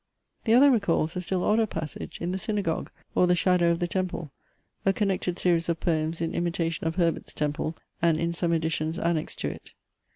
[0.45, 3.87] The other recalls a still odder passage in THE SYNAGOGUE: or THE SHADOW OF THE
[3.87, 4.31] TEMPLE,
[4.83, 9.37] a connected series of poems in imitation of Herbert's TEMPLE, and, in some editions, annexed
[9.41, 9.73] to it.